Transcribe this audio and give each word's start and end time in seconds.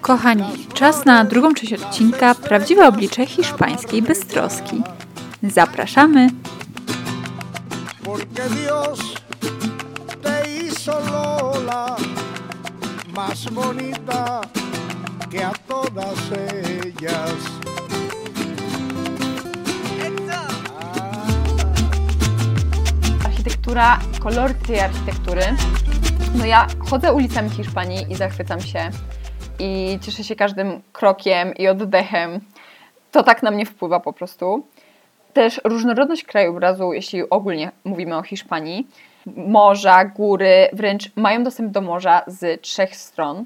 Kochani, 0.00 0.66
czas 0.74 1.04
na 1.04 1.24
drugą 1.24 1.54
część 1.54 1.72
odcinka 1.72 2.34
Prawdziwe 2.34 2.88
oblicze 2.88 3.26
hiszpańskiej 3.26 4.02
beztroski. 4.02 4.82
Zapraszamy! 5.42 6.28
Architektura, 23.24 23.98
kolory 24.20 24.54
tej 24.54 24.80
architektury. 24.80 25.42
No 26.34 26.44
ja 26.44 26.66
chodzę 26.90 27.12
ulicami 27.12 27.50
Hiszpanii 27.50 28.12
i 28.12 28.14
zachwycam 28.14 28.60
się 28.60 28.90
i 29.58 29.98
cieszę 30.02 30.24
się 30.24 30.36
każdym 30.36 30.82
krokiem 30.92 31.54
i 31.54 31.68
oddechem. 31.68 32.40
To 33.12 33.22
tak 33.22 33.42
na 33.42 33.50
mnie 33.50 33.66
wpływa 33.66 34.00
po 34.00 34.12
prostu. 34.12 34.66
Też 35.32 35.60
różnorodność 35.64 36.24
krajobrazu, 36.24 36.92
jeśli 36.92 37.30
ogólnie 37.30 37.70
mówimy 37.84 38.16
o 38.16 38.22
Hiszpanii. 38.22 38.86
Morza, 39.36 40.04
góry, 40.04 40.68
wręcz 40.72 41.16
mają 41.16 41.44
dostęp 41.44 41.72
do 41.72 41.80
morza 41.80 42.22
z 42.26 42.62
trzech 42.62 42.96
stron. 42.96 43.44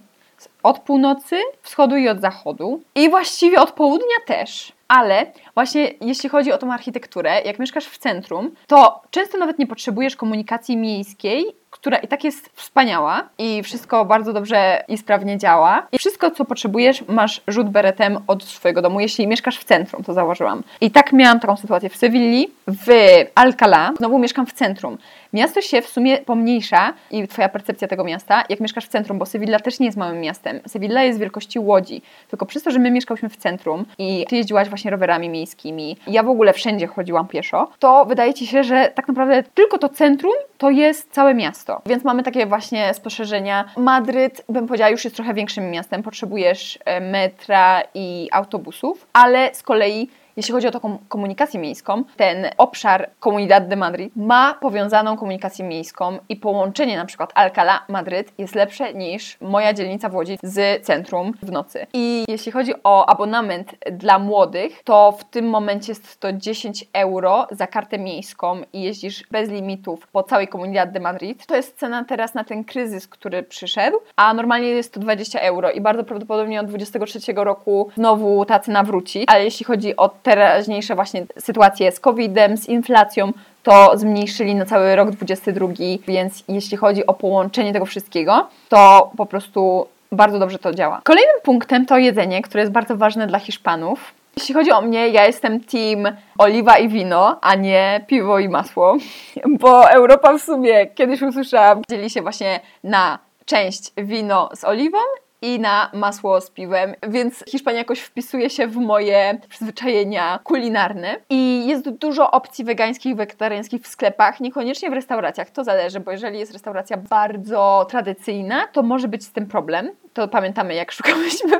Od 0.63 0.79
północy, 0.79 1.37
wschodu 1.63 1.97
i 1.97 2.09
od 2.09 2.21
zachodu. 2.21 2.83
I 2.95 3.11
właściwie 3.11 3.61
od 3.61 3.73
południa 3.73 4.17
też. 4.27 4.73
Ale 4.89 5.27
właśnie 5.55 5.91
jeśli 6.01 6.29
chodzi 6.29 6.53
o 6.53 6.59
tą 6.59 6.73
architekturę, 6.73 7.43
jak 7.43 7.59
mieszkasz 7.59 7.87
w 7.87 7.99
centrum, 7.99 8.51
to 8.67 9.03
często 9.11 9.39
nawet 9.39 9.59
nie 9.59 9.67
potrzebujesz 9.67 10.17
komunikacji 10.17 10.77
miejskiej, 10.77 11.45
która 11.81 11.97
i 11.99 12.09
tak 12.09 12.25
jest 12.25 12.51
wspaniała 12.55 13.29
i 13.39 13.63
wszystko 13.63 14.05
bardzo 14.05 14.33
dobrze 14.33 14.85
i 14.89 14.99
sprawnie 14.99 15.39
działa. 15.39 15.87
I 15.93 15.99
wszystko, 15.99 16.31
co 16.31 16.45
potrzebujesz, 16.45 17.05
masz 17.09 17.41
rzut 17.49 17.69
beretem 17.69 18.19
od 18.27 18.45
swojego 18.45 18.83
domu, 18.83 19.01
jeśli 19.01 19.27
mieszkasz 19.27 19.59
w 19.59 19.65
centrum, 19.65 20.05
to 20.05 20.13
założyłam. 20.15 20.63
I 20.81 20.91
tak 20.91 21.13
miałam 21.13 21.41
taką 21.41 21.57
sytuację 21.57 21.89
w 21.89 21.97
Sewilli, 21.97 22.49
w 22.67 22.87
Alcalá, 23.35 23.97
znowu 23.97 24.19
mieszkam 24.19 24.47
w 24.47 24.53
centrum. 24.53 24.99
Miasto 25.33 25.61
się 25.61 25.83
w 25.83 25.89
sumie 25.89 26.19
pomniejsza 26.19 26.93
i 27.11 27.29
twoja 27.29 27.49
percepcja 27.49 27.89
tego 27.89 28.05
miasta, 28.05 28.45
jak 28.49 28.61
mieszkasz 28.61 28.85
w 28.85 28.89
centrum, 28.89 29.19
bo 29.19 29.27
Sewilla 29.27 29.59
też 29.59 29.81
nie 29.81 29.87
jest 29.87 29.99
małym 29.99 30.21
miastem. 30.21 30.61
Sewilla 30.67 31.03
jest 31.03 31.19
wielkości 31.19 31.59
Łodzi, 31.59 32.03
tylko 32.29 32.47
przez 32.47 32.63
to, 32.63 32.71
że 32.71 32.79
my 32.79 32.91
mieszkałyśmy 32.91 33.29
w 33.29 33.37
centrum 33.37 33.85
i 33.99 34.25
ty 34.29 34.37
jeździłaś 34.37 34.69
właśnie 34.69 34.91
rowerami 34.91 35.29
miejskimi, 35.29 35.97
ja 36.07 36.23
w 36.23 36.29
ogóle 36.29 36.53
wszędzie 36.53 36.87
chodziłam 36.87 37.29
pieszo, 37.29 37.69
to 37.79 38.05
wydaje 38.05 38.35
ci 38.35 38.47
się, 38.47 38.65
że 38.65 38.93
tak 38.95 39.09
naprawdę 39.09 39.43
tylko 39.55 39.79
to 39.79 39.89
centrum 39.89 40.33
to 40.59 40.71
jest 40.71 41.13
całe 41.13 41.35
miasto. 41.35 41.83
Więc 41.87 42.05
mamy 42.05 42.23
takie 42.23 42.47
właśnie 42.47 42.95
spostrzeżenia. 42.95 43.65
Madryt, 43.77 44.45
bym 44.49 44.67
powiedziała, 44.67 44.91
już 44.91 45.05
jest 45.05 45.17
trochę 45.17 45.35
większym 45.35 45.71
miastem, 45.71 46.03
potrzebujesz 46.03 46.79
e, 46.85 47.01
metra 47.01 47.83
i 47.95 48.29
autobusów, 48.33 49.07
ale 49.13 49.55
z 49.55 49.63
kolei 49.63 50.09
jeśli 50.41 50.53
chodzi 50.53 50.67
o 50.67 50.71
taką 50.71 50.99
komunikację 51.09 51.61
miejską, 51.61 52.05
ten 52.17 52.47
obszar 52.59 53.11
Comunidad 53.21 53.69
de 53.69 53.77
Madrid 53.77 54.13
ma 54.17 54.55
powiązaną 54.55 55.17
komunikację 55.17 55.65
miejską 55.65 56.19
i 56.29 56.37
połączenie 56.37 56.97
na 56.97 57.05
przykład 57.05 57.35
Alcalá-Madryt 57.35 58.25
jest 58.39 58.55
lepsze 58.55 58.95
niż 58.95 59.37
moja 59.41 59.73
dzielnica 59.73 60.09
w 60.09 60.15
Łodzi 60.15 60.39
z 60.43 60.87
centrum 60.87 61.33
w 61.43 61.53
nocy. 61.53 61.87
I 61.93 62.25
jeśli 62.29 62.53
chodzi 62.53 62.73
o 62.85 63.07
abonament 63.07 63.75
dla 63.93 64.19
młodych, 64.19 64.83
to 64.85 65.13
w 65.13 65.25
tym 65.25 65.49
momencie 65.49 65.93
jest 65.93 66.21
to 66.21 66.33
10 66.33 66.85
euro 66.93 67.47
za 67.51 67.67
kartę 67.67 67.99
miejską 67.99 68.61
i 68.73 68.83
jeździsz 68.83 69.25
bez 69.31 69.51
limitów 69.51 70.07
po 70.07 70.23
całej 70.23 70.49
Comunidad 70.49 70.93
de 70.93 71.01
Madrid. 71.01 71.47
To 71.47 71.57
jest 71.57 71.79
cena 71.79 72.05
teraz 72.05 72.35
na 72.35 72.45
ten 72.45 72.65
kryzys, 72.65 73.09
który 73.09 73.43
przyszedł, 73.43 73.99
a 74.17 74.35
normalnie 74.35 74.69
jest 74.69 74.95
to 74.95 75.01
20 75.01 75.41
euro 75.41 75.71
i 75.71 75.81
bardzo 75.81 76.05
prawdopodobnie 76.05 76.61
od 76.61 76.67
23 76.67 77.19
roku 77.37 77.91
znowu 77.97 78.45
ta 78.45 78.59
cena 78.59 78.83
wróci. 78.83 79.25
Ale 79.27 79.45
jeśli 79.45 79.67
chodzi 79.67 79.97
o 79.97 80.09
teraźniejsze 80.31 80.95
właśnie 80.95 81.27
sytuacje 81.39 81.93
z 81.93 82.01
COVID-em, 82.01 82.57
z 82.57 82.69
inflacją, 82.69 83.33
to 83.63 83.99
zmniejszyli 83.99 84.55
na 84.55 84.67
cały 84.67 84.97
rok 84.97 85.11
22, 85.11 85.67
więc 86.09 86.45
jeśli 86.49 86.77
chodzi 86.77 87.07
o 87.07 87.15
połączenie 87.15 87.73
tego 87.73 87.87
wszystkiego, 87.87 88.49
to 88.69 89.11
po 89.17 89.27
prostu 89.27 89.87
bardzo 90.13 90.39
dobrze 90.39 90.59
to 90.59 90.75
działa. 90.75 91.01
Kolejnym 91.05 91.41
punktem 91.43 91.87
to 91.87 91.99
jedzenie, 91.99 92.43
które 92.43 92.63
jest 92.63 92.73
bardzo 92.73 92.97
ważne 92.97 93.27
dla 93.27 93.39
Hiszpanów. 93.39 94.15
Jeśli 94.37 94.55
chodzi 94.55 94.71
o 94.71 94.81
mnie, 94.81 95.09
ja 95.09 95.27
jestem 95.27 95.61
team 95.61 96.17
oliwa 96.39 96.79
i 96.79 96.89
wino, 96.89 97.39
a 97.41 97.55
nie 97.55 98.05
piwo 98.07 98.39
i 98.39 98.49
masło, 98.49 98.97
bo 99.61 99.91
Europa 99.91 100.39
w 100.39 100.43
sumie, 100.43 100.87
kiedyś 100.87 101.23
usłyszałam, 101.23 101.83
dzieli 101.91 102.11
się 102.11 102.23
właśnie 102.23 102.61
na 102.85 103.19
część 103.45 103.93
wino 103.97 104.49
z 104.55 104.65
oliwą 104.65 104.99
i 105.43 105.61
na 105.61 105.91
masło 105.95 106.41
z 106.41 106.51
piwem, 106.51 106.95
więc 107.09 107.45
Hiszpania 107.49 107.79
jakoś 107.79 108.01
wpisuje 108.01 108.51
się 108.51 108.67
w 108.67 108.77
moje 108.77 109.39
przyzwyczajenia 109.49 110.41
kulinarne. 110.45 111.17
I 111.31 111.67
jest 111.67 111.91
dużo 111.91 112.31
opcji 112.31 112.65
wegańskich, 112.65 113.17
wegetariańskich 113.17 113.83
w 113.83 113.87
sklepach, 113.87 114.41
niekoniecznie 114.41 114.91
w 114.91 114.93
restauracjach. 114.93 115.51
To 115.51 115.65
zależy, 115.65 116.01
bo 116.01 116.11
jeżeli 116.11 116.39
jest 116.39 116.53
restauracja 116.53 116.97
bardzo 116.97 117.87
tradycyjna, 117.91 118.67
to 118.67 118.83
może 118.83 119.09
być 119.09 119.25
z 119.25 119.33
tym 119.33 119.47
problem. 119.47 119.91
To 120.21 120.29
pamiętamy, 120.29 120.75
jak 120.75 120.93
szukałyśmy 120.93 121.51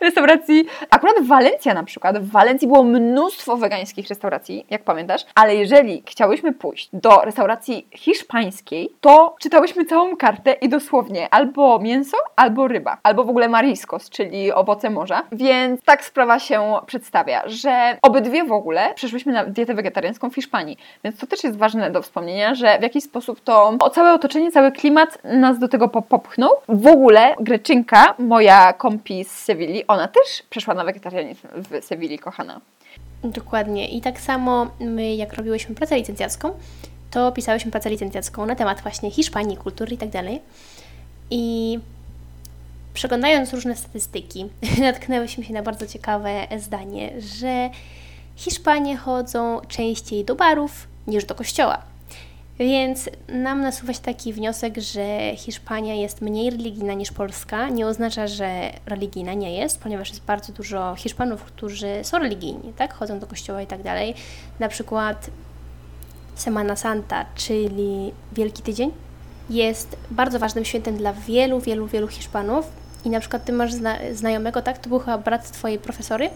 restauracji. 0.00 0.66
Akurat 0.90 1.26
Walencja 1.26 1.74
na 1.74 1.82
przykład. 1.82 2.18
W 2.18 2.30
Walencji 2.30 2.68
było 2.68 2.84
mnóstwo 2.84 3.56
wegańskich 3.56 4.08
restauracji, 4.08 4.66
jak 4.70 4.82
pamiętasz, 4.82 5.26
ale 5.34 5.56
jeżeli 5.56 6.02
chciałyśmy 6.06 6.52
pójść 6.52 6.88
do 6.92 7.20
restauracji 7.20 7.88
hiszpańskiej, 7.92 8.90
to 9.00 9.36
czytałyśmy 9.40 9.84
całą 9.84 10.16
kartę 10.16 10.52
i 10.52 10.68
dosłownie 10.68 11.28
albo 11.30 11.78
mięso, 11.78 12.16
albo 12.36 12.68
ryba, 12.68 12.96
albo 13.02 13.24
w 13.24 13.30
ogóle 13.30 13.48
mariscos, 13.48 14.10
czyli 14.10 14.52
owoce 14.52 14.90
morza. 14.90 15.22
Więc 15.32 15.80
tak 15.82 16.04
sprawa 16.04 16.38
się 16.38 16.74
przedstawia, 16.86 17.42
że 17.46 17.98
obydwie 18.02 18.44
w 18.44 18.52
ogóle 18.52 18.94
przeszłyśmy 18.94 19.32
na 19.32 19.44
dietę 19.44 19.74
wegetariańską 19.74 20.30
w 20.30 20.34
Hiszpanii. 20.34 20.76
Więc 21.04 21.18
to 21.18 21.26
też 21.26 21.44
jest 21.44 21.56
ważne 21.56 21.90
do 21.90 22.02
wspomnienia, 22.02 22.54
że 22.54 22.78
w 22.78 22.82
jakiś 22.82 23.04
sposób 23.04 23.40
to 23.40 23.74
o 23.78 23.90
całe 23.90 24.12
otoczenie, 24.14 24.52
cały 24.52 24.72
klimat 24.72 25.18
nas 25.24 25.58
do 25.58 25.68
tego 25.68 25.88
popchnął. 25.88 26.50
W 26.68 26.86
ogóle 26.86 27.34
Greczynka, 27.40 28.05
moja 28.18 28.72
kompi 28.72 29.24
z 29.24 29.30
Sewilli, 29.30 29.86
ona 29.86 30.08
też 30.08 30.42
przeszła 30.50 30.74
na 30.74 30.84
wegetarianizm 30.84 31.48
w 31.54 31.84
Sewilli, 31.84 32.18
kochana. 32.18 32.60
Dokładnie. 33.24 33.88
I 33.88 34.00
tak 34.00 34.20
samo 34.20 34.66
my, 34.80 35.14
jak 35.14 35.34
robiłyśmy 35.34 35.74
pracę 35.74 35.96
licencjacką, 35.96 36.52
to 37.10 37.32
pisałyśmy 37.32 37.70
pracę 37.70 37.90
licencjacką 37.90 38.46
na 38.46 38.54
temat 38.54 38.80
właśnie 38.80 39.10
Hiszpanii, 39.10 39.56
kultury 39.56 39.94
i 39.94 39.98
tak 39.98 40.08
dalej. 40.08 40.42
I 41.30 41.78
przeglądając 42.94 43.52
różne 43.52 43.76
statystyki, 43.76 44.46
natknęłyśmy 44.80 45.44
się 45.44 45.54
na 45.54 45.62
bardzo 45.62 45.86
ciekawe 45.86 46.46
zdanie, 46.58 47.12
że 47.20 47.70
Hiszpanie 48.36 48.96
chodzą 48.96 49.60
częściej 49.68 50.24
do 50.24 50.34
barów 50.34 50.88
niż 51.06 51.24
do 51.24 51.34
kościoła. 51.34 51.95
Więc 52.58 53.10
nam 53.28 53.60
nasuwa 53.60 53.92
się 53.92 54.00
taki 54.00 54.32
wniosek, 54.32 54.78
że 54.78 55.36
Hiszpania 55.36 55.94
jest 55.94 56.20
mniej 56.20 56.50
religijna 56.50 56.94
niż 56.94 57.12
Polska. 57.12 57.68
Nie 57.68 57.86
oznacza, 57.86 58.26
że 58.26 58.70
religijna 58.86 59.34
nie 59.34 59.58
jest, 59.58 59.82
ponieważ 59.82 60.08
jest 60.08 60.24
bardzo 60.24 60.52
dużo 60.52 60.94
Hiszpanów, 60.98 61.42
którzy 61.42 61.88
są 62.02 62.18
religijni, 62.18 62.72
tak? 62.76 62.94
Chodzą 62.94 63.18
do 63.18 63.26
kościoła 63.26 63.62
i 63.62 63.66
tak 63.66 63.82
dalej. 63.82 64.14
Na 64.60 64.68
przykład 64.68 65.30
Semana 66.34 66.76
Santa, 66.76 67.24
czyli 67.34 68.12
Wielki 68.32 68.62
Tydzień, 68.62 68.90
jest 69.50 69.96
bardzo 70.10 70.38
ważnym 70.38 70.64
świętem 70.64 70.96
dla 70.96 71.12
wielu, 71.12 71.60
wielu, 71.60 71.86
wielu 71.86 72.08
Hiszpanów. 72.08 72.66
I 73.04 73.10
na 73.10 73.20
przykład 73.20 73.44
ty 73.44 73.52
masz 73.52 73.72
zna 73.72 73.96
znajomego, 74.12 74.62
tak? 74.62 74.78
To 74.78 74.88
był 74.88 74.98
chyba 74.98 75.18
brat 75.18 75.50
twojej 75.50 75.78
profesory? 75.78 76.30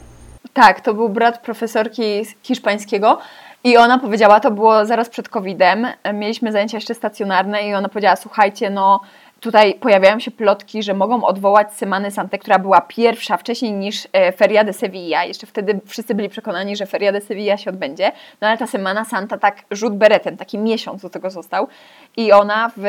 Tak, 0.53 0.80
to 0.80 0.94
był 0.94 1.09
brat 1.09 1.42
profesorki 1.42 2.03
hiszpańskiego. 2.42 3.19
I 3.65 3.76
ona 3.76 3.98
powiedziała, 3.98 4.41
to 4.41 4.50
było 4.50 4.87
zaraz 4.87 5.09
przed 5.09 5.28
COVID-em, 5.28 5.87
mieliśmy 6.15 6.53
zajęcia 6.53 6.76
jeszcze 6.76 6.94
stacjonarne 6.94 7.62
i 7.62 7.75
ona 7.75 7.88
powiedziała, 7.88 8.16
słuchajcie, 8.16 8.71
no 8.71 9.00
tutaj 9.41 9.75
pojawiają 9.75 10.21
się 10.21 10.30
plotki, 10.30 10.83
że 10.83 10.95
mogą 10.95 11.24
odwołać 11.24 11.72
Semany 11.74 12.10
Sante, 12.10 12.39
która 12.39 12.59
była 12.59 12.80
pierwsza 12.80 13.36
wcześniej 13.36 13.72
niż 13.72 14.09
e, 14.12 14.33
Feria 14.33 14.65
de 14.65 14.72
Sevilla. 14.72 15.24
Jeszcze 15.24 15.47
wtedy 15.47 15.80
wszyscy 15.86 16.15
byli 16.15 16.28
przekonani, 16.28 16.77
że 16.77 16.86
Feria 16.86 17.12
de 17.12 17.21
Sevilla 17.21 17.57
się 17.57 17.71
odbędzie. 17.71 18.12
No 18.41 18.48
ale 18.48 18.59
ta 18.59 18.66
Semana 18.66 19.04
Santa 19.04 19.39
tak 19.39 19.62
rzut 19.71 19.97
beretem, 19.97 20.36
taki 20.36 20.59
miesiąc 20.59 21.03
do 21.03 21.10
tego 21.10 21.30
został. 21.30 21.68
I 22.16 22.33
ona 22.33 22.71
w, 22.77 22.83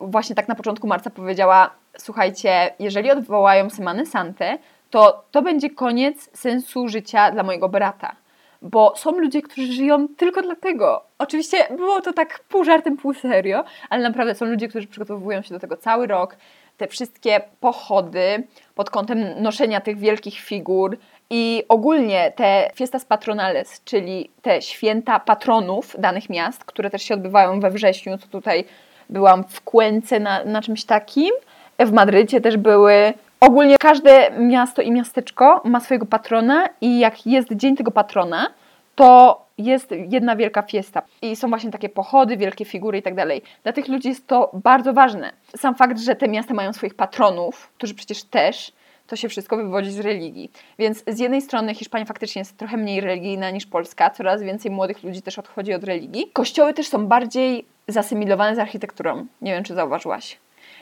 właśnie 0.00 0.36
tak 0.36 0.48
na 0.48 0.54
początku 0.54 0.86
marca 0.86 1.10
powiedziała, 1.10 1.70
słuchajcie, 1.98 2.74
jeżeli 2.78 3.10
odwołają 3.10 3.70
Semany 3.70 4.06
Sante, 4.06 4.58
to 4.90 5.24
to 5.30 5.42
będzie 5.42 5.70
koniec 5.70 6.38
sensu 6.38 6.88
życia 6.88 7.30
dla 7.30 7.42
mojego 7.42 7.68
brata 7.68 8.16
bo 8.62 8.92
są 8.96 9.10
ludzie, 9.10 9.42
którzy 9.42 9.72
żyją 9.72 10.08
tylko 10.16 10.42
dlatego. 10.42 11.04
Oczywiście 11.18 11.56
było 11.76 12.00
to 12.00 12.12
tak 12.12 12.40
pół 12.48 12.64
żartem, 12.64 12.96
pół 12.96 13.14
serio, 13.14 13.64
ale 13.90 14.02
naprawdę 14.02 14.34
są 14.34 14.46
ludzie, 14.46 14.68
którzy 14.68 14.86
przygotowują 14.86 15.42
się 15.42 15.54
do 15.54 15.60
tego 15.60 15.76
cały 15.76 16.06
rok. 16.06 16.36
Te 16.76 16.86
wszystkie 16.86 17.40
pochody 17.60 18.46
pod 18.74 18.90
kątem 18.90 19.42
noszenia 19.42 19.80
tych 19.80 19.98
wielkich 19.98 20.40
figur 20.40 20.98
i 21.30 21.64
ogólnie 21.68 22.32
te 22.36 22.70
fiestas 22.74 23.04
patronales, 23.04 23.80
czyli 23.84 24.30
te 24.42 24.62
święta 24.62 25.20
patronów 25.20 25.96
danych 25.98 26.30
miast, 26.30 26.64
które 26.64 26.90
też 26.90 27.02
się 27.02 27.14
odbywają 27.14 27.60
we 27.60 27.70
wrześniu, 27.70 28.18
co 28.18 28.26
tutaj 28.26 28.64
byłam 29.10 29.44
w 29.44 29.60
Kłęce 29.60 30.20
na, 30.20 30.44
na 30.44 30.62
czymś 30.62 30.84
takim. 30.84 31.30
W 31.78 31.92
Madrycie 31.92 32.40
też 32.40 32.56
były. 32.56 33.12
Ogólnie 33.40 33.78
każde 33.78 34.30
miasto 34.38 34.82
i 34.82 34.90
miasteczko 34.90 35.60
ma 35.64 35.80
swojego 35.80 36.06
patrona 36.06 36.68
i 36.80 36.98
jak 36.98 37.26
jest 37.26 37.48
dzień 37.52 37.76
tego 37.76 37.90
patrona, 37.90 38.46
to 38.94 39.42
jest 39.58 39.94
jedna 40.08 40.36
wielka 40.36 40.62
fiesta. 40.62 41.02
I 41.22 41.36
są 41.36 41.48
właśnie 41.48 41.70
takie 41.70 41.88
pochody, 41.88 42.36
wielkie 42.36 42.64
figury 42.64 42.98
i 42.98 43.02
tak 43.02 43.14
dalej. 43.14 43.42
Dla 43.62 43.72
tych 43.72 43.88
ludzi 43.88 44.08
jest 44.08 44.26
to 44.26 44.50
bardzo 44.54 44.92
ważne. 44.92 45.32
Sam 45.56 45.74
fakt, 45.74 45.98
że 45.98 46.16
te 46.16 46.28
miasta 46.28 46.54
mają 46.54 46.72
swoich 46.72 46.94
patronów, 46.94 47.70
którzy 47.76 47.94
przecież 47.94 48.24
też, 48.24 48.72
to 49.06 49.16
się 49.16 49.28
wszystko 49.28 49.56
wywodzi 49.56 49.90
z 49.90 50.00
religii. 50.00 50.50
Więc 50.78 51.04
z 51.06 51.18
jednej 51.18 51.42
strony 51.42 51.74
Hiszpania 51.74 52.04
faktycznie 52.04 52.40
jest 52.40 52.56
trochę 52.56 52.76
mniej 52.76 53.00
religijna 53.00 53.50
niż 53.50 53.66
Polska, 53.66 54.10
coraz 54.10 54.42
więcej 54.42 54.70
młodych 54.70 55.02
ludzi 55.02 55.22
też 55.22 55.38
odchodzi 55.38 55.74
od 55.74 55.84
religii. 55.84 56.30
Kościoły 56.32 56.74
też 56.74 56.88
są 56.88 57.06
bardziej 57.06 57.64
zasymilowane 57.88 58.56
z 58.56 58.58
architekturą. 58.58 59.26
Nie 59.42 59.52
wiem, 59.52 59.64
czy 59.64 59.74
zauważyłaś. 59.74 60.38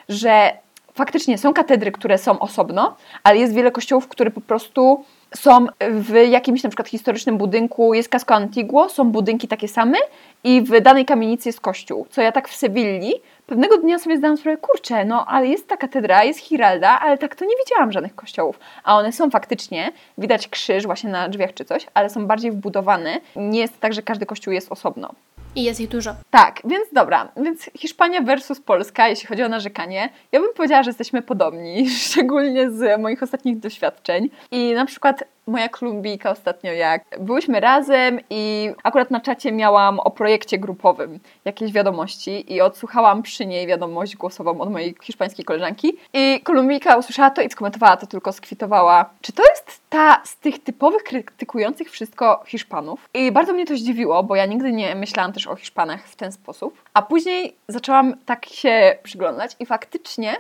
Że 0.08 0.52
faktycznie 0.96 1.38
są 1.38 1.54
katedry, 1.54 1.92
które 1.92 2.18
są 2.18 2.38
osobno, 2.38 2.96
ale 3.22 3.38
jest 3.38 3.54
wiele 3.54 3.70
kościołów, 3.70 4.08
które 4.08 4.30
po 4.30 4.40
prostu 4.40 5.04
są 5.34 5.66
w 5.90 6.14
jakimś 6.28 6.62
na 6.62 6.70
przykład 6.70 6.88
historycznym 6.88 7.38
budynku, 7.38 7.94
jest 7.94 8.08
Casco 8.08 8.34
Antiguo, 8.34 8.88
są 8.88 9.10
budynki 9.10 9.48
takie 9.48 9.68
same 9.68 9.98
i 10.44 10.62
w 10.62 10.80
danej 10.80 11.04
kamienicy 11.04 11.48
jest 11.48 11.60
kościół. 11.60 12.06
Co 12.10 12.22
ja 12.22 12.32
tak 12.32 12.48
w 12.48 12.56
Sewilli 12.56 13.14
pewnego 13.46 13.78
dnia 13.78 13.98
sobie 13.98 14.16
zdałam 14.16 14.36
sprawę, 14.36 14.56
kurczę, 14.56 15.04
no 15.04 15.26
ale 15.26 15.46
jest 15.46 15.68
ta 15.68 15.76
katedra, 15.76 16.24
jest 16.24 16.38
Hiralda, 16.38 17.00
ale 17.00 17.18
tak 17.18 17.36
to 17.36 17.44
nie 17.44 17.54
widziałam 17.64 17.92
żadnych 17.92 18.14
kościołów. 18.14 18.60
A 18.84 18.96
one 18.96 19.12
są 19.12 19.30
faktycznie, 19.30 19.92
widać 20.18 20.48
krzyż 20.48 20.86
właśnie 20.86 21.10
na 21.10 21.28
drzwiach 21.28 21.54
czy 21.54 21.64
coś, 21.64 21.86
ale 21.94 22.10
są 22.10 22.26
bardziej 22.26 22.52
wbudowane. 22.52 23.20
Nie 23.36 23.60
jest 23.60 23.80
tak, 23.80 23.92
że 23.92 24.02
każdy 24.02 24.26
kościół 24.26 24.52
jest 24.52 24.72
osobno. 24.72 25.10
I 25.56 25.62
jest 25.62 25.80
ich 25.80 25.88
dużo. 25.88 26.14
Tak, 26.30 26.62
więc 26.64 26.84
dobra, 26.92 27.32
więc 27.36 27.70
Hiszpania 27.78 28.22
versus 28.22 28.60
Polska, 28.60 29.08
jeśli 29.08 29.26
chodzi 29.26 29.42
o 29.42 29.48
narzekanie, 29.48 30.08
ja 30.32 30.40
bym 30.40 30.54
powiedziała, 30.56 30.82
że 30.82 30.90
jesteśmy 30.90 31.22
podobni, 31.22 31.90
szczególnie 32.04 32.70
z 32.70 33.00
moich 33.00 33.22
ostatnich 33.22 33.58
doświadczeń. 33.58 34.28
I 34.50 34.74
na 34.74 34.86
przykład 34.86 35.24
moja 35.46 35.68
klumbijka 35.68 36.30
ostatnio 36.30 36.72
jak 36.72 37.04
byłyśmy 37.20 37.60
razem 37.60 38.20
i 38.30 38.70
akurat 38.82 39.10
na 39.10 39.20
czacie 39.20 39.52
miałam 39.52 40.00
o 40.00 40.10
projekcie 40.10 40.58
grupowym 40.58 41.20
jakieś 41.44 41.72
wiadomości 41.72 42.52
i 42.54 42.60
odsłuchałam 42.60 43.22
przy 43.22 43.46
niej 43.46 43.66
wiadomość 43.66 44.16
głosową 44.16 44.60
od 44.60 44.72
mojej 44.72 44.94
hiszpańskiej 45.02 45.44
koleżanki 45.44 45.96
i 46.12 46.40
kolumbijka 46.44 46.96
usłyszała 46.96 47.30
to 47.30 47.42
i 47.42 47.50
skomentowała 47.50 47.96
to, 47.96 48.06
tylko 48.06 48.32
skwitowała. 48.32 49.10
Czy 49.20 49.32
to 49.32 49.42
jest 49.42 49.80
ta 49.88 50.22
z 50.24 50.36
tych 50.36 50.62
typowych 50.62 51.02
krytykujących 51.02 51.90
wszystko 51.90 52.42
Hiszpanów? 52.46 53.08
I 53.14 53.32
bardzo 53.32 53.52
mnie 53.52 53.66
to 53.66 53.76
zdziwiło, 53.76 54.22
bo 54.22 54.36
ja 54.36 54.46
nigdy 54.46 54.72
nie 54.72 54.94
myślałam 54.94 55.32
też 55.32 55.46
o 55.46 55.56
Hiszpanach 55.56 56.08
w 56.08 56.16
ten 56.16 56.32
sposób. 56.32 56.82
A 56.94 57.02
później 57.02 57.56
zaczęłam 57.68 58.14
tak 58.26 58.46
się 58.46 58.98
przyglądać 59.02 59.56
i 59.60 59.66
faktycznie 59.66 60.36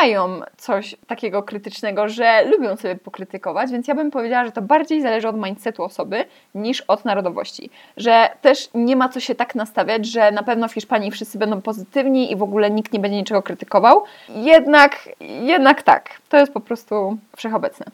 mają 0.00 0.40
coś 0.56 0.96
takiego 1.06 1.42
krytycznego, 1.42 2.08
że 2.08 2.44
lubią 2.44 2.76
sobie 2.76 2.96
pokrytykować, 2.96 3.70
więc 3.70 3.88
ja 3.88 3.94
bym 3.94 4.10
powiedziała, 4.10 4.39
że 4.44 4.52
to 4.52 4.62
bardziej 4.62 5.02
zależy 5.02 5.28
od 5.28 5.36
mindsetu 5.36 5.84
osoby 5.84 6.24
niż 6.54 6.80
od 6.80 7.04
narodowości. 7.04 7.70
Że 7.96 8.28
też 8.42 8.68
nie 8.74 8.96
ma 8.96 9.08
co 9.08 9.20
się 9.20 9.34
tak 9.34 9.54
nastawiać, 9.54 10.06
że 10.06 10.32
na 10.32 10.42
pewno 10.42 10.68
w 10.68 10.72
Hiszpanii 10.72 11.10
wszyscy 11.10 11.38
będą 11.38 11.62
pozytywni 11.62 12.32
i 12.32 12.36
w 12.36 12.42
ogóle 12.42 12.70
nikt 12.70 12.92
nie 12.92 13.00
będzie 13.00 13.18
niczego 13.18 13.42
krytykował. 13.42 14.04
Jednak, 14.28 15.08
jednak 15.20 15.82
tak, 15.82 16.10
to 16.28 16.36
jest 16.36 16.52
po 16.52 16.60
prostu 16.60 17.16
wszechobecne. 17.36 17.86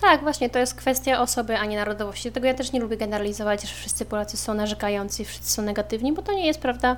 Tak, 0.00 0.20
właśnie, 0.20 0.50
to 0.50 0.58
jest 0.58 0.74
kwestia 0.74 1.20
osoby, 1.20 1.56
a 1.58 1.64
nie 1.64 1.76
narodowości. 1.76 2.22
Dlatego 2.22 2.46
ja 2.46 2.54
też 2.54 2.72
nie 2.72 2.80
lubię 2.80 2.96
generalizować, 2.96 3.62
że 3.62 3.74
wszyscy 3.74 4.04
Polacy 4.04 4.36
są 4.36 4.54
narzekający, 4.54 5.24
wszyscy 5.24 5.52
są 5.52 5.62
negatywni, 5.62 6.12
bo 6.12 6.22
to 6.22 6.32
nie 6.32 6.46
jest 6.46 6.60
prawda. 6.60 6.96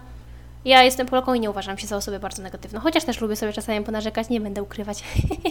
Ja 0.64 0.82
jestem 0.82 1.06
Polaką 1.06 1.34
i 1.34 1.40
nie 1.40 1.50
uważam 1.50 1.78
się 1.78 1.86
za 1.86 1.96
osobę 1.96 2.18
bardzo 2.18 2.42
negatywną, 2.42 2.80
chociaż 2.80 3.04
też 3.04 3.20
lubię 3.20 3.36
sobie 3.36 3.52
czasami 3.52 3.84
ponarzekać, 3.84 4.28
nie 4.28 4.40
będę 4.40 4.62
ukrywać. 4.62 5.04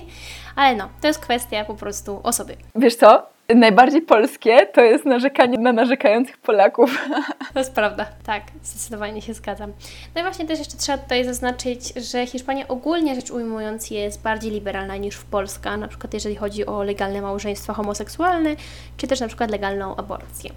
Ale 0.56 0.76
no, 0.76 0.90
to 1.02 1.08
jest 1.08 1.20
kwestia 1.20 1.66
po 1.66 1.76
prostu 1.76 2.20
osoby. 2.24 2.58
Wiesz 2.76 2.96
co? 2.96 3.28
Najbardziej 3.56 4.02
polskie 4.02 4.68
to 4.74 4.82
jest 4.82 5.06
narzekanie 5.06 5.58
na 5.58 5.74
narzekających 5.74 6.38
Polaków. 6.38 7.08
To 7.54 7.60
jest 7.60 7.74
prawda, 7.74 8.06
tak, 8.26 8.44
zdecydowanie 8.64 9.22
się 9.22 9.34
zgadzam. 9.34 9.72
No 10.16 10.22
i 10.22 10.24
właśnie 10.24 10.46
też 10.46 10.60
jeszcze 10.60 10.78
trzeba 10.78 10.98
tutaj 10.98 11.26
zaznaczyć, 11.26 11.94
że 11.94 12.28
Hiszpania 12.28 12.68
ogólnie 12.68 13.16
rzecz 13.16 13.32
ujmując 13.32 13.92
jest 13.92 14.22
bardziej 14.22 14.52
liberalna 14.52 14.98
niż 14.98 15.16
w 15.16 15.26
Polska, 15.26 15.78
na 15.78 15.88
przykład 15.88 16.14
jeżeli 16.14 16.36
chodzi 16.36 16.66
o 16.66 16.84
legalne 16.84 17.22
małżeństwa 17.22 17.74
homoseksualne, 17.74 18.56
czy 18.98 19.08
też 19.08 19.20
na 19.20 19.28
przykład 19.28 19.52
legalną 19.52 19.96
aborcję. 19.96 20.52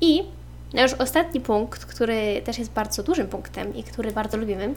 I 0.00 0.24
już 0.74 0.94
ostatni 0.94 1.40
punkt, 1.40 1.84
który 1.84 2.42
też 2.44 2.58
jest 2.58 2.72
bardzo 2.72 3.02
dużym 3.02 3.26
punktem 3.26 3.74
i 3.74 3.82
który 3.82 4.10
bardzo 4.10 4.36
lubimy, 4.36 4.74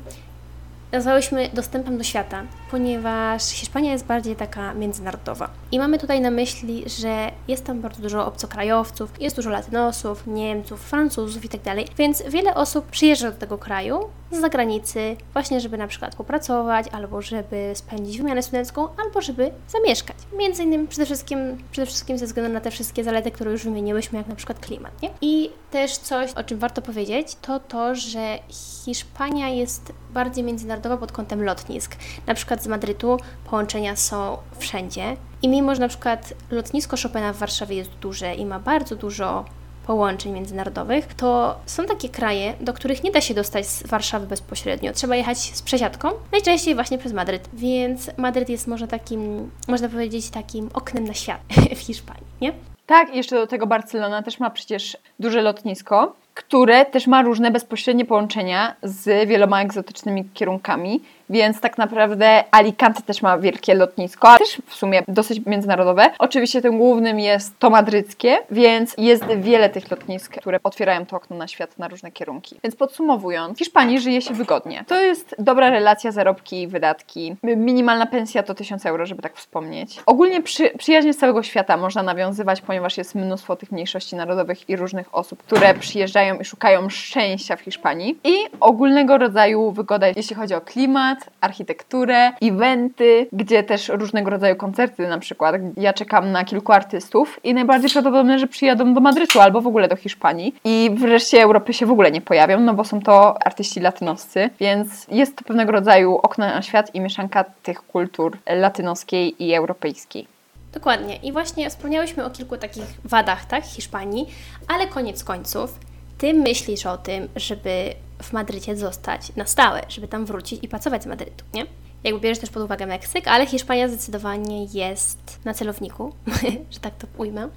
nazwałyśmy 0.91 1.49
dostępem 1.53 1.97
do 1.97 2.03
świata, 2.03 2.43
ponieważ 2.71 3.43
Hiszpania 3.43 3.91
jest 3.91 4.05
bardziej 4.05 4.35
taka 4.35 4.73
międzynarodowa. 4.73 5.49
I 5.71 5.79
mamy 5.79 5.97
tutaj 5.97 6.21
na 6.21 6.31
myśli, 6.31 6.83
że 6.99 7.31
jest 7.47 7.65
tam 7.65 7.81
bardzo 7.81 8.01
dużo 8.01 8.25
obcokrajowców, 8.25 9.21
jest 9.21 9.35
dużo 9.35 9.49
latynosów, 9.49 10.27
Niemców, 10.27 10.81
Francuzów 10.81 11.43
itd. 11.43 11.75
Tak 11.75 11.95
Więc 11.97 12.23
wiele 12.29 12.55
osób 12.55 12.85
przyjeżdża 12.85 13.31
do 13.31 13.37
tego 13.37 13.57
kraju 13.57 13.99
z 14.31 14.41
zagranicy, 14.41 15.17
właśnie 15.33 15.59
żeby 15.59 15.77
na 15.77 15.87
przykład 15.87 16.15
popracować, 16.15 16.87
albo 16.91 17.21
żeby 17.21 17.71
spędzić 17.73 18.17
wymianę 18.17 18.43
studencką, 18.43 18.87
albo 19.05 19.21
żeby 19.21 19.51
zamieszkać. 19.67 20.17
Między 20.37 20.63
innymi 20.63 20.87
przede 20.87 21.05
wszystkim, 21.05 21.57
przede 21.71 21.85
wszystkim 21.85 22.17
ze 22.17 22.25
względu 22.25 22.53
na 22.53 22.61
te 22.61 22.71
wszystkie 22.71 23.03
zalety, 23.03 23.31
które 23.31 23.51
już 23.51 23.63
wymieniłyśmy, 23.63 24.17
jak 24.17 24.27
na 24.27 24.35
przykład 24.35 24.59
klimat. 24.59 25.01
Nie? 25.01 25.09
I 25.21 25.49
też 25.71 25.97
coś, 25.97 26.31
o 26.31 26.43
czym 26.43 26.59
warto 26.59 26.81
powiedzieć, 26.81 27.35
to 27.41 27.59
to, 27.59 27.95
że 27.95 28.39
Hiszpania 28.49 29.49
jest 29.49 29.93
bardziej 30.13 30.43
międzynarodowa 30.43 30.97
pod 30.97 31.11
kątem 31.11 31.43
lotnisk. 31.43 31.95
Na 32.27 32.33
przykład 32.33 32.63
z 32.63 32.67
Madrytu 32.67 33.17
połączenia 33.49 33.95
są 33.95 34.37
wszędzie. 34.59 35.17
I 35.41 35.47
mimo, 35.49 35.75
że 35.75 35.81
na 35.81 35.87
przykład 35.87 36.33
lotnisko 36.51 36.97
Chopina 37.03 37.33
w 37.33 37.37
Warszawie 37.37 37.75
jest 37.75 37.89
duże 37.89 38.35
i 38.35 38.45
ma 38.45 38.59
bardzo 38.59 38.95
dużo 38.95 39.45
połączeń 39.87 40.31
międzynarodowych, 40.31 41.13
to 41.13 41.55
są 41.65 41.85
takie 41.85 42.09
kraje, 42.09 42.53
do 42.61 42.73
których 42.73 43.03
nie 43.03 43.11
da 43.11 43.21
się 43.21 43.33
dostać 43.33 43.67
z 43.67 43.87
Warszawy 43.87 44.27
bezpośrednio. 44.27 44.93
Trzeba 44.93 45.15
jechać 45.15 45.37
z 45.37 45.61
przesiadką, 45.61 46.09
najczęściej 46.31 46.75
właśnie 46.75 46.97
przez 46.97 47.13
Madryt. 47.13 47.49
Więc 47.53 48.11
Madryt 48.17 48.49
jest 48.49 48.67
może 48.67 48.87
takim, 48.87 49.51
można 49.67 49.89
powiedzieć, 49.89 50.29
takim 50.29 50.69
oknem 50.73 51.03
na 51.03 51.13
świat 51.13 51.39
w 51.75 51.79
Hiszpanii, 51.79 52.23
nie? 52.41 52.53
Tak, 52.85 53.15
jeszcze 53.15 53.35
do 53.35 53.47
tego 53.47 53.67
Barcelona 53.67 54.23
też 54.23 54.39
ma 54.39 54.49
przecież 54.49 54.97
duże 55.19 55.41
lotnisko, 55.41 56.15
które 56.33 56.85
też 56.85 57.07
ma 57.07 57.21
różne 57.21 57.51
bezpośrednie 57.51 58.05
połączenia 58.05 58.75
z 58.83 59.29
wieloma 59.29 59.61
egzotycznymi 59.61 60.29
kierunkami. 60.33 61.01
Więc 61.29 61.61
tak 61.61 61.77
naprawdę 61.77 62.43
Alicante 62.51 63.01
też 63.01 63.21
ma 63.21 63.37
wielkie 63.37 63.73
lotnisko, 63.73 64.37
też 64.37 64.61
w 64.67 64.75
sumie 64.75 65.03
dosyć 65.07 65.45
międzynarodowe. 65.45 66.09
Oczywiście 66.19 66.61
tym 66.61 66.77
głównym 66.77 67.19
jest 67.19 67.59
to 67.59 67.69
madryckie, 67.69 68.37
więc 68.51 68.95
jest 68.97 69.25
wiele 69.25 69.69
tych 69.69 69.91
lotnisk, 69.91 70.37
które 70.37 70.59
otwierają 70.63 71.05
to 71.05 71.15
okno 71.15 71.37
na 71.37 71.47
świat 71.47 71.77
na 71.77 71.87
różne 71.87 72.11
kierunki. 72.11 72.59
Więc 72.63 72.75
podsumowując, 72.75 73.55
w 73.55 73.59
Hiszpanii 73.59 73.99
żyje 73.99 74.21
się 74.21 74.33
wygodnie. 74.33 74.85
To 74.87 75.01
jest 75.01 75.35
dobra 75.39 75.69
relacja 75.69 76.11
zarobki 76.11 76.61
i 76.61 76.67
wydatki. 76.67 77.35
Minimalna 77.43 78.05
pensja 78.05 78.43
to 78.43 78.55
1000 78.55 78.85
euro, 78.85 79.05
żeby 79.05 79.21
tak 79.21 79.35
wspomnieć. 79.35 79.99
Ogólnie 80.05 80.41
przy, 80.41 80.69
przyjaźnie 80.77 81.13
z 81.13 81.17
całego 81.17 81.43
świata 81.43 81.77
można 81.77 82.03
nawiązywać, 82.03 82.61
ponieważ 82.61 82.97
jest 82.97 83.15
mnóstwo 83.15 83.55
tych 83.55 83.71
mniejszości 83.71 84.15
narodowych 84.15 84.69
i 84.69 84.75
różnych 84.75 85.15
osób, 85.15 85.43
które 85.43 85.73
przyjeżdżają 85.73 86.39
i 86.39 86.45
szukają 86.45 86.89
szczęścia 86.89 87.55
w 87.55 87.61
Hiszpanii. 87.61 88.19
I 88.23 88.33
ogólnego 88.59 89.17
rodzaju 89.17 89.71
wygoda, 89.71 90.07
jeśli 90.07 90.35
chodzi 90.35 90.53
o 90.53 90.61
klimat, 90.61 91.16
klimat, 91.17 91.29
architekturę, 91.41 92.31
eventy, 92.41 93.27
gdzie 93.33 93.63
też 93.63 93.89
różnego 93.89 94.29
rodzaju 94.29 94.55
koncerty 94.55 95.07
na 95.07 95.19
przykład. 95.19 95.55
Ja 95.77 95.93
czekam 95.93 96.31
na 96.31 96.45
kilku 96.45 96.71
artystów 96.71 97.39
i 97.43 97.53
najbardziej 97.53 97.89
prawdopodobne, 97.89 98.39
że 98.39 98.47
przyjadą 98.47 98.93
do 98.93 99.01
Madrytu 99.01 99.39
albo 99.39 99.61
w 99.61 99.67
ogóle 99.67 99.87
do 99.87 99.95
Hiszpanii 99.95 100.55
i 100.63 100.89
wreszcie 100.99 101.43
Europy 101.43 101.73
się 101.73 101.85
w 101.85 101.91
ogóle 101.91 102.11
nie 102.11 102.21
pojawią, 102.21 102.59
no 102.59 102.73
bo 102.73 102.83
są 102.83 103.01
to 103.01 103.35
artyści 103.45 103.79
latynoscy, 103.79 104.49
więc 104.59 105.07
jest 105.11 105.35
to 105.35 105.43
pewnego 105.43 105.71
rodzaju 105.71 106.15
okno 106.15 106.45
na 106.45 106.61
świat 106.61 106.95
i 106.95 106.99
mieszanka 106.99 107.45
tych 107.63 107.81
kultur 107.81 108.37
latynoskiej 108.47 109.43
i 109.43 109.53
europejskiej. 109.53 110.27
Dokładnie. 110.73 111.15
I 111.15 111.31
właśnie 111.31 111.69
wspomniałyśmy 111.69 112.25
o 112.25 112.29
kilku 112.29 112.57
takich 112.57 112.83
wadach, 113.05 113.45
tak, 113.45 113.63
Hiszpanii, 113.63 114.27
ale 114.67 114.87
koniec 114.87 115.23
końców, 115.23 115.79
ty 116.17 116.33
myślisz 116.33 116.85
o 116.85 116.97
tym, 116.97 117.27
żeby 117.35 117.93
w 118.21 118.33
Madrycie 118.33 118.77
zostać 118.77 119.35
na 119.35 119.45
stałe, 119.45 119.81
żeby 119.89 120.07
tam 120.07 120.25
wrócić 120.25 120.63
i 120.63 120.67
pracować 120.67 121.03
z 121.03 121.05
Madrytu, 121.05 121.45
nie? 121.53 121.65
Jakby 122.03 122.19
bierzesz 122.19 122.39
też 122.39 122.49
pod 122.49 122.63
uwagę 122.63 122.85
Meksyk, 122.85 123.27
ale 123.27 123.45
Hiszpania 123.45 123.87
zdecydowanie 123.87 124.65
jest 124.65 125.39
na 125.45 125.53
celowniku, 125.53 126.13
że 126.71 126.79
tak 126.79 126.95
to 126.95 127.07
ujmę. 127.17 127.49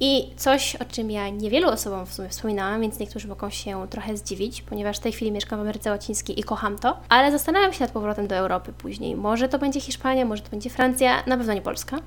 I 0.00 0.30
coś, 0.36 0.76
o 0.76 0.84
czym 0.84 1.10
ja 1.10 1.28
niewielu 1.28 1.68
osobom 1.68 2.06
w 2.06 2.14
sumie 2.14 2.28
wspominałam, 2.28 2.80
więc 2.80 2.98
niektórzy 2.98 3.28
mogą 3.28 3.50
się 3.50 3.86
trochę 3.90 4.16
zdziwić, 4.16 4.62
ponieważ 4.62 4.98
w 4.98 5.00
tej 5.00 5.12
chwili 5.12 5.32
mieszkam 5.32 5.58
w 5.58 5.62
Ameryce 5.62 5.90
Łacińskiej 5.90 6.40
i 6.40 6.42
kocham 6.42 6.78
to, 6.78 6.96
ale 7.08 7.32
zastanawiam 7.32 7.72
się 7.72 7.80
nad 7.80 7.90
powrotem 7.90 8.26
do 8.26 8.34
Europy 8.34 8.72
później. 8.72 9.16
Może 9.16 9.48
to 9.48 9.58
będzie 9.58 9.80
Hiszpania, 9.80 10.24
może 10.24 10.42
to 10.42 10.50
będzie 10.50 10.70
Francja, 10.70 11.22
na 11.26 11.36
pewno 11.36 11.54
nie 11.54 11.62
Polska. 11.62 11.98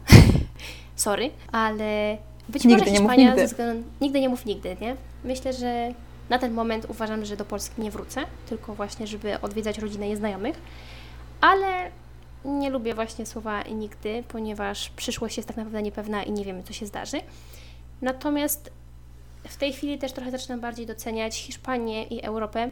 Sorry, 0.95 1.31
ale 1.51 2.17
być 2.49 2.63
nigdy 2.65 2.85
może 2.85 2.91
Hiszpania 2.91 3.15
nie 3.15 3.25
mów 3.25 3.35
nigdy. 3.35 3.47
Względu... 3.47 3.89
nigdy 4.01 4.21
nie 4.21 4.29
mów 4.29 4.45
nigdy, 4.45 4.77
nie? 4.81 4.95
Myślę, 5.23 5.53
że 5.53 5.93
Na 6.29 6.39
ten 6.39 6.53
moment 6.53 6.85
uważam, 6.89 7.25
że 7.25 7.37
do 7.37 7.45
Polski 7.45 7.81
nie 7.81 7.91
wrócę, 7.91 8.21
tylko 8.45 8.75
właśnie, 8.75 9.07
żeby 9.07 9.41
odwiedzać 9.41 9.77
rodzinę 9.77 10.09
i 10.09 10.15
znajomych, 10.15 10.61
ale 11.41 11.91
nie 12.45 12.69
lubię 12.69 12.95
właśnie 12.95 13.25
słowa 13.25 13.63
nigdy, 13.63 14.23
ponieważ 14.27 14.89
przyszłość 14.89 15.37
jest 15.37 15.47
tak 15.47 15.57
naprawdę 15.57 15.81
niepewna 15.81 16.23
i 16.23 16.31
nie 16.31 16.45
wiemy, 16.45 16.63
co 16.63 16.73
się 16.73 16.85
zdarzy. 16.85 17.17
Natomiast 18.01 18.71
w 19.47 19.57
tej 19.57 19.73
chwili 19.73 19.97
też 19.97 20.11
trochę 20.11 20.31
zaczynam 20.31 20.59
bardziej 20.59 20.85
doceniać 20.85 21.37
Hiszpanię 21.37 22.03
i 22.03 22.21
Europę 22.21 22.71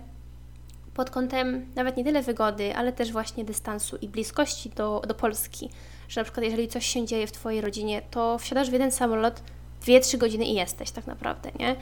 pod 0.93 1.09
kątem 1.09 1.65
nawet 1.75 1.97
nie 1.97 2.03
tyle 2.03 2.21
wygody, 2.21 2.75
ale 2.75 2.93
też 2.93 3.11
właśnie 3.11 3.45
dystansu 3.45 3.97
i 4.01 4.07
bliskości 4.07 4.69
do, 4.69 5.01
do 5.07 5.13
Polski. 5.13 5.69
Że 6.07 6.21
na 6.21 6.23
przykład 6.23 6.43
jeżeli 6.43 6.67
coś 6.67 6.85
się 6.85 7.05
dzieje 7.05 7.27
w 7.27 7.31
Twojej 7.31 7.61
rodzinie, 7.61 8.01
to 8.11 8.37
wsiadasz 8.37 8.69
w 8.69 8.73
jeden 8.73 8.91
samolot, 8.91 9.41
2-3 9.85 10.17
godziny 10.17 10.45
i 10.45 10.53
jesteś 10.53 10.91
tak 10.91 11.07
naprawdę, 11.07 11.51
nie? 11.59 11.75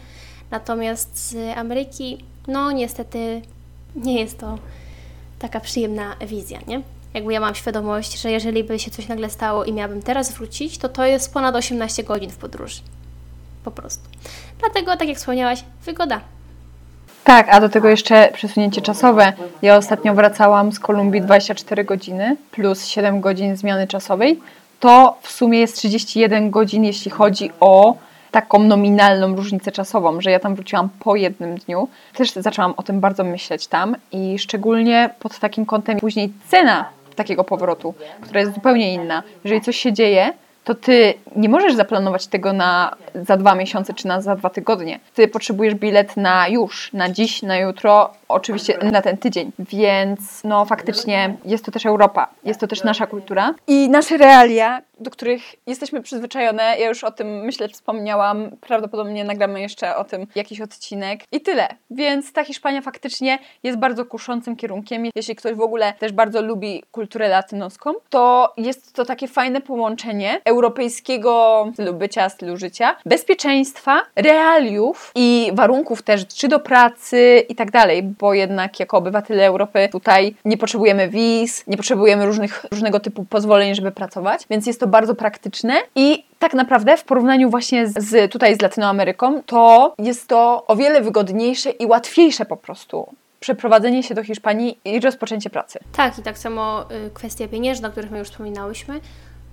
Natomiast 0.52 1.30
z 1.30 1.58
Ameryki, 1.58 2.26
no 2.48 2.72
niestety 2.72 3.42
nie 3.96 4.20
jest 4.20 4.40
to 4.40 4.58
taka 5.40 5.60
przyjemna 5.60 6.16
wizja, 6.28 6.60
nie? 6.68 6.82
Jakby 7.14 7.34
ja 7.34 7.40
mam 7.40 7.56
świadomość, 7.56 8.22
że 8.22 8.32
jeżeli 8.32 8.64
by 8.64 8.80
się 8.80 8.92
coś 8.92 9.08
nagle 9.08 9.30
stało 9.30 9.64
i 9.64 9.74
miałabym 9.74 10.02
teraz 10.02 10.32
wrócić, 10.32 10.78
to 10.78 10.90
to 10.90 11.06
jest 11.06 11.34
ponad 11.34 11.56
18 11.56 12.04
godzin 12.04 12.30
w 12.30 12.38
podróży. 12.38 12.82
Po 13.64 13.72
prostu. 13.72 14.10
Dlatego, 14.60 14.98
tak 14.98 15.08
jak 15.08 15.18
wspomniałaś, 15.18 15.64
wygoda. 15.86 16.22
Tak, 17.24 17.48
a 17.50 17.60
do 17.60 17.70
tego 17.70 17.90
jeszcze 17.90 18.30
przesunięcie 18.34 18.82
czasowe. 18.82 19.34
Ja 19.62 19.78
ostatnio 19.78 20.14
wracałam 20.14 20.72
z 20.72 20.80
Kolumbii 20.80 21.22
24 21.22 21.84
godziny 21.84 22.38
plus 22.52 22.86
7 22.86 23.22
godzin 23.22 23.58
zmiany 23.58 23.88
czasowej. 23.88 24.40
To 24.80 25.18
w 25.22 25.32
sumie 25.32 25.60
jest 25.60 25.76
31 25.76 26.50
godzin, 26.50 26.84
jeśli 26.84 27.12
chodzi 27.12 27.52
o 27.60 27.96
taką 28.32 28.60
nominalną 28.60 29.36
różnicę 29.36 29.72
czasową, 29.72 30.22
że 30.22 30.32
ja 30.32 30.40
tam 30.40 30.56
wróciłam 30.56 30.90
po 31.00 31.16
jednym 31.16 31.56
dniu. 31.56 31.88
Też 32.14 32.32
zaczęłam 32.32 32.74
o 32.78 32.84
tym 32.84 33.00
bardzo 33.00 33.24
myśleć 33.24 33.68
tam 33.68 33.96
i 34.12 34.40
szczególnie 34.40 35.10
pod 35.20 35.40
takim 35.40 35.66
kątem 35.66 36.00
później 36.00 36.34
cena 36.48 36.90
takiego 37.16 37.44
powrotu, 37.44 37.94
która 38.22 38.40
jest 38.40 38.54
zupełnie 38.54 38.94
inna. 38.94 39.24
Jeżeli 39.44 39.62
coś 39.62 39.78
się 39.78 39.94
dzieje, 39.94 40.34
to 40.64 40.76
ty 40.76 41.14
nie 41.36 41.50
możesz 41.50 41.76
zaplanować 41.76 42.28
tego 42.28 42.54
na 42.54 42.96
za 43.16 43.38
dwa 43.38 43.56
miesiące 43.56 43.94
czy 43.94 44.08
na 44.08 44.22
za 44.22 44.36
dwa 44.36 44.50
tygodnie. 44.50 45.00
Ty 45.14 45.28
potrzebujesz 45.28 45.76
bilet 45.76 46.18
na 46.18 46.48
już, 46.48 46.94
na 46.94 47.10
dziś, 47.10 47.42
na 47.42 47.58
jutro, 47.58 48.10
oczywiście 48.28 48.78
na 48.92 49.02
ten 49.02 49.18
tydzień. 49.18 49.52
Więc 49.60 50.44
no 50.44 50.66
faktycznie 50.66 51.36
jest 51.46 51.66
to 51.66 51.72
też 51.72 51.86
Europa, 51.86 52.28
jest 52.44 52.60
to 52.60 52.68
też 52.68 52.84
nasza 52.84 53.08
kultura 53.08 53.54
i 53.68 53.90
nasze 53.90 54.18
realia, 54.18 54.82
do 55.02 55.12
których 55.12 55.42
jesteśmy 55.68 56.02
przyzwyczajone. 56.02 56.64
Ja 56.64 56.90
już 56.90 57.04
o 57.04 57.12
tym 57.12 57.28
myślę, 57.28 57.70
wspomniałam. 57.70 58.52
Prawdopodobnie 58.62 59.24
nagramy 59.24 59.62
jeszcze 59.62 59.96
o 59.96 60.04
tym 60.04 60.28
jakiś 60.36 60.62
odcinek 60.62 61.22
i 61.32 61.42
tyle. 61.42 61.68
Więc 61.92 62.34
ta 62.34 62.44
Hiszpania 62.44 62.82
faktycznie 62.82 63.40
jest 63.64 63.78
bardzo 63.78 64.06
kuszącym 64.06 64.56
kierunkiem. 64.56 65.04
Jeśli 65.16 65.36
ktoś 65.36 65.54
w 65.54 65.62
ogóle 65.62 65.94
też 66.00 66.12
bardzo 66.12 66.42
lubi 66.42 66.84
kulturę 66.92 67.28
latynoską, 67.28 67.94
to 68.10 68.54
jest 68.58 68.94
to 68.94 69.06
takie 69.06 69.28
fajne 69.28 69.62
połączenie 69.62 70.42
europejskiego 70.46 71.66
stylu 71.74 71.94
bycia, 71.94 72.30
stylu 72.30 72.58
życia, 72.58 72.96
bezpieczeństwa, 73.06 74.02
realiów 74.16 75.12
i 75.16 75.52
warunków 75.54 76.02
też, 76.02 76.28
czy 76.28 76.48
do 76.48 76.60
pracy 76.60 77.46
i 77.50 77.56
tak 77.56 77.72
dalej, 77.72 78.04
bo 78.04 78.34
jednak 78.34 78.80
jako 78.80 78.98
obywatele 78.98 79.46
Europy 79.46 79.90
tutaj 79.92 80.36
nie 80.46 80.58
potrzebujemy 80.58 81.10
wiz, 81.10 81.68
nie 81.68 81.78
potrzebujemy 81.78 82.26
różnych, 82.26 82.66
różnego 82.72 83.00
typu 83.00 83.26
pozwoleń, 83.26 83.76
żeby 83.76 83.92
pracować, 83.92 84.46
więc 84.50 84.68
jest 84.68 84.80
to 84.80 84.88
bardzo 84.92 85.16
praktyczne 85.16 85.74
i 85.96 86.24
tak 86.40 86.54
naprawdę 86.54 86.98
w 86.98 87.04
porównaniu 87.04 87.50
właśnie 87.50 87.88
z 87.88 88.32
tutaj 88.32 88.56
z 88.56 88.62
Latynoameryką, 88.62 89.44
to 89.44 89.96
jest 90.00 90.28
to 90.28 90.64
o 90.68 90.76
wiele 90.76 91.02
wygodniejsze 91.02 91.70
i 91.70 91.86
łatwiejsze 91.86 92.46
po 92.46 92.58
prostu 92.58 93.16
przeprowadzenie 93.40 94.04
się 94.04 94.16
do 94.16 94.24
Hiszpanii 94.24 94.80
i 94.86 95.00
rozpoczęcie 95.00 95.50
pracy. 95.50 95.80
Tak, 95.96 96.20
i 96.20 96.22
tak 96.22 96.38
samo 96.38 96.86
y, 97.08 97.10
kwestia 97.14 97.48
pieniężna, 97.48 97.88
o 97.88 97.92
których 97.92 98.12
my 98.12 98.20
już 98.20 98.28
wspominałyśmy, 98.28 99.00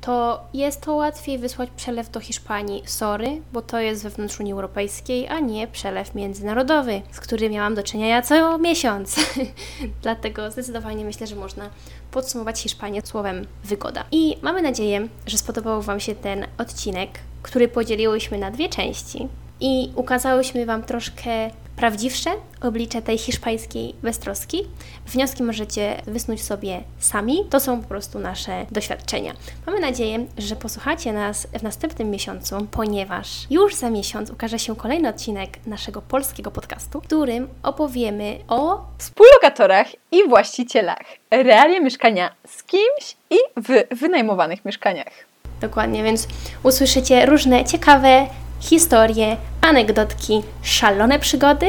to 0.01 0.45
jest 0.55 0.81
to 0.81 0.95
łatwiej 0.95 1.39
wysłać 1.39 1.71
przelew 1.77 2.11
do 2.11 2.21
Hiszpanii, 2.21 2.83
sorry, 2.87 3.43
bo 3.53 3.63
to 3.63 3.81
jest 3.81 4.03
wewnątrz 4.03 4.41
Unii 4.41 4.53
Europejskiej, 4.53 5.29
a 5.29 5.41
nie 5.41 5.67
przelew 5.67 6.15
międzynarodowy, 6.15 7.03
z 7.13 7.21
którym 7.21 7.53
miałam 7.53 7.75
do 7.75 7.83
czynienia 7.83 8.23
co 8.23 8.59
miesiąc. 8.59 9.17
Dlatego 10.03 10.51
zdecydowanie 10.51 11.05
myślę, 11.05 11.27
że 11.27 11.37
można 11.37 11.71
podsumować 12.11 12.61
Hiszpanię 12.61 13.03
słowem 13.05 13.47
wygoda. 13.65 14.05
I 14.13 14.37
mamy 14.43 14.63
nadzieję, 14.63 15.09
że 15.27 15.39
spodobał 15.39 15.83
Wam 15.83 16.01
się 16.01 16.15
ten 16.15 16.47
odcinek, 16.59 17.11
który 17.43 17.69
podzieliłyśmy 17.69 18.39
na 18.39 18.51
dwie 18.51 18.69
części 18.69 19.29
i 19.61 19.93
ukazałyśmy 19.95 20.67
Wam 20.67 20.83
troszkę 20.83 21.51
prawdziwsze 21.79 22.31
oblicze 22.61 23.03
tej 23.03 23.19
hiszpańskiej 23.19 23.95
beztroski. 24.03 24.67
Wnioski 25.07 25.43
możecie 25.43 26.03
wysnuć 26.07 26.43
sobie 26.43 26.81
sami. 26.99 27.45
To 27.51 27.61
są 27.61 27.83
po 27.83 27.89
prostu 27.89 28.19
nasze 28.19 28.67
doświadczenia. 28.71 29.33
Mamy 29.67 29.81
nadzieję, 29.81 30.27
że 30.39 30.57
posłuchacie 30.57 31.13
nas 31.13 31.47
w 31.59 31.63
następnym 31.63 32.11
miesiącu, 32.11 32.67
ponieważ 32.71 33.29
już 33.51 33.75
za 33.75 33.91
miesiąc 33.91 34.31
ukaże 34.31 34.59
się 34.59 34.77
kolejny 34.77 35.09
odcinek 35.09 35.67
naszego 35.67 36.03
polskiego 36.03 36.51
podcastu, 36.51 37.01
w 37.01 37.05
którym 37.05 37.49
opowiemy 37.63 38.39
o 38.49 38.81
współlokatorach 38.99 39.87
i 40.13 40.29
właścicielach. 40.29 41.05
Realia 41.31 41.81
mieszkania 41.81 42.31
z 42.47 42.63
kimś 42.63 43.17
i 43.31 43.37
w 43.57 43.99
wynajmowanych 43.99 44.65
mieszkaniach. 44.65 45.13
Dokładnie, 45.61 46.03
więc 46.03 46.29
usłyszycie 46.63 47.27
różne 47.27 47.65
ciekawe 47.65 48.27
historie, 48.61 49.37
anegdotki, 49.61 50.43
szalone 50.63 51.19
przygody, 51.19 51.67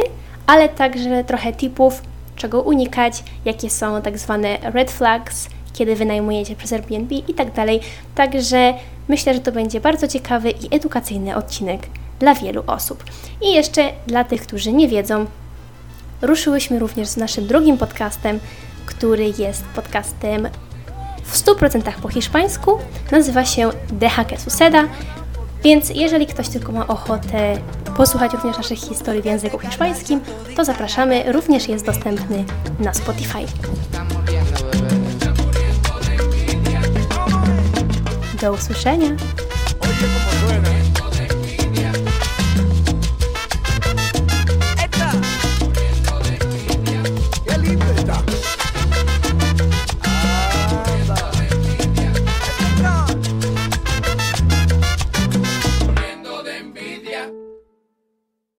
ale 0.47 0.69
także 0.69 1.23
trochę 1.23 1.53
tipów, 1.53 2.01
czego 2.35 2.61
unikać, 2.61 3.23
jakie 3.45 3.69
są 3.69 4.01
tak 4.01 4.17
zwane 4.17 4.57
red 4.61 4.91
flags, 4.91 5.49
kiedy 5.73 5.95
wynajmujecie 5.95 6.55
przez 6.55 6.73
Airbnb 6.73 7.15
i 7.15 7.33
tak 7.33 7.53
dalej. 7.53 7.79
Także 8.15 8.73
myślę, 9.07 9.33
że 9.33 9.39
to 9.39 9.51
będzie 9.51 9.79
bardzo 9.79 10.07
ciekawy 10.07 10.51
i 10.51 10.75
edukacyjny 10.75 11.35
odcinek 11.35 11.87
dla 12.19 12.35
wielu 12.35 12.63
osób. 12.67 13.03
I 13.41 13.53
jeszcze 13.53 13.91
dla 14.07 14.23
tych, 14.23 14.41
którzy 14.41 14.73
nie 14.73 14.87
wiedzą, 14.87 15.25
ruszyłyśmy 16.21 16.79
również 16.79 17.07
z 17.07 17.17
naszym 17.17 17.47
drugim 17.47 17.77
podcastem, 17.77 18.39
który 18.85 19.33
jest 19.37 19.63
podcastem 19.63 20.49
w 21.23 21.37
100% 21.37 21.91
po 22.01 22.09
hiszpańsku. 22.09 22.71
Nazywa 23.11 23.45
się 23.45 23.69
Deja 23.91 24.25
que 24.25 24.37
Suceda. 24.37 24.83
Więc 25.63 25.89
jeżeli 25.89 26.27
ktoś 26.27 26.49
tylko 26.49 26.71
ma 26.71 26.87
ochotę 26.87 27.57
posłuchać 27.97 28.33
również 28.33 28.57
naszych 28.57 28.79
historii 28.79 29.21
w 29.21 29.25
języku 29.25 29.59
hiszpańskim, 29.59 30.21
to 30.55 30.65
zapraszamy. 30.65 31.31
Również 31.31 31.67
jest 31.67 31.85
dostępny 31.85 32.45
na 32.79 32.93
Spotify. 32.93 33.45
Do 38.41 38.53
usłyszenia! 38.53 39.09